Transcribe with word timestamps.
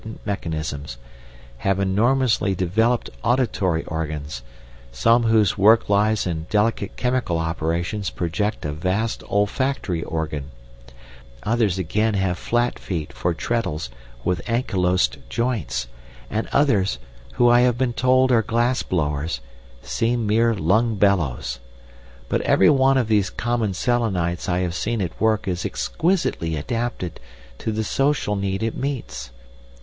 Some, 0.03 0.09
who 0.09 0.17
I 0.25 0.33
suppose 0.33 0.39
deal 0.41 0.57
with 0.57 0.65
bell 0.65 0.65
striking 0.65 0.95
mechanisms, 0.95 0.97
have 1.59 1.79
enormously 1.79 2.55
developed 2.55 3.09
auditory 3.23 3.83
organs; 3.85 4.41
some 4.91 5.23
whose 5.25 5.59
work 5.59 5.89
lies 5.89 6.25
in 6.25 6.47
delicate 6.49 6.95
chemical 6.97 7.37
operations 7.37 8.09
project 8.09 8.65
a 8.65 8.71
vast 8.71 9.21
olfactory 9.25 10.01
organ; 10.03 10.45
others 11.43 11.77
again 11.77 12.15
have 12.15 12.39
flat 12.39 12.79
feet 12.79 13.13
for 13.13 13.35
treadles 13.35 13.91
with 14.23 14.41
anchylosed 14.47 15.19
joints; 15.29 15.87
and 16.31 16.47
others—who 16.47 17.47
I 17.47 17.59
have 17.59 17.77
been 17.77 17.93
told 17.93 18.31
are 18.31 18.41
glassblowers—seem 18.41 20.25
mere 20.25 20.55
lung 20.55 20.95
bellows. 20.95 21.59
But 22.27 22.41
every 22.41 22.71
one 22.71 22.97
of 22.97 23.07
these 23.07 23.29
common 23.29 23.75
Selenites 23.75 24.49
I 24.49 24.61
have 24.61 24.73
seen 24.73 24.99
at 24.99 25.21
work 25.21 25.47
is 25.47 25.63
exquisitely 25.63 26.55
adapted 26.55 27.19
to 27.59 27.71
the 27.71 27.83
social 27.83 28.35
need 28.35 28.63
it 28.63 28.75
meets. 28.75 29.29